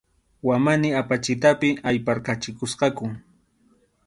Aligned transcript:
Wamani 0.47 0.89
apachitapi 1.01 1.69
ayparqachikusqaku. 1.89 3.05